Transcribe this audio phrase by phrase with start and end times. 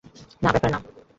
[0.43, 0.79] না, ব্যাপার না।